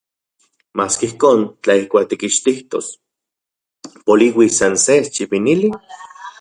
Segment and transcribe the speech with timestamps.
[0.77, 2.87] Maski ijkon, tla ijkuak tikixtijtos
[4.07, 5.69] poliuis san se eschipinili...